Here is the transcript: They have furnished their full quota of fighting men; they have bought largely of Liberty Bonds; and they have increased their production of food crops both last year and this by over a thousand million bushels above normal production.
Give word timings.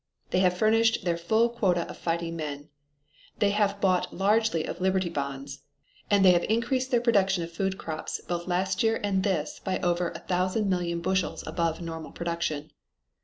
They 0.31 0.39
have 0.39 0.57
furnished 0.57 1.05
their 1.05 1.15
full 1.15 1.47
quota 1.47 1.87
of 1.87 1.95
fighting 1.95 2.35
men; 2.35 2.69
they 3.37 3.51
have 3.51 3.79
bought 3.79 4.11
largely 4.11 4.63
of 4.65 4.81
Liberty 4.81 5.09
Bonds; 5.09 5.61
and 6.09 6.25
they 6.25 6.31
have 6.31 6.43
increased 6.45 6.89
their 6.89 6.99
production 6.99 7.43
of 7.43 7.51
food 7.51 7.77
crops 7.77 8.19
both 8.27 8.47
last 8.47 8.81
year 8.81 8.99
and 9.03 9.21
this 9.21 9.59
by 9.63 9.77
over 9.81 10.09
a 10.09 10.17
thousand 10.25 10.67
million 10.71 11.01
bushels 11.01 11.45
above 11.45 11.81
normal 11.81 12.11
production. 12.13 12.71